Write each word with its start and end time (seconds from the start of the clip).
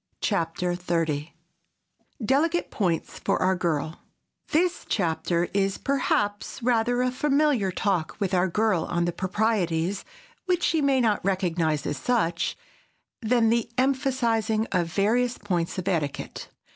CHAPTER 0.19 0.73
XXX 0.73 1.31
DELICATE 2.25 2.71
POINTS 2.71 3.19
FOR 3.19 3.39
OUR 3.39 3.53
GIRL 3.55 3.99
THIS 4.47 4.83
chapter 4.89 5.47
is, 5.53 5.77
perhaps, 5.77 6.59
rather 6.63 7.03
a 7.03 7.11
Familiar 7.11 7.71
Talk 7.71 8.15
with 8.19 8.33
Our 8.33 8.47
Girl 8.47 8.85
on 8.85 9.05
the 9.05 9.11
proprieties—which 9.13 10.63
she 10.63 10.81
may 10.81 11.01
not 11.01 11.23
recognize 11.23 11.85
as 11.85 11.97
such—than 11.97 13.49
the 13.49 13.69
emphasizing 13.77 14.65
of 14.71 14.87
various 14.91 15.37
points 15.37 15.77
of 15.77 15.87
etiquette. 15.87 16.49